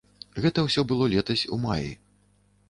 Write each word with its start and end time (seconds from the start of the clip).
Гэта 0.45 0.63
ўсё 0.67 0.83
было 0.93 1.09
летась 1.13 1.45
у 1.57 1.61
маі. 1.67 1.93